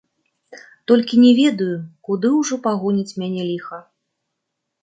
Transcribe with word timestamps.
Толькі 0.91 1.19
не 1.25 1.33
ведаю, 1.41 1.77
куды 2.07 2.27
ўжо 2.39 2.59
пагоніць 2.65 3.17
мяне 3.25 3.41
ліха. 3.51 3.77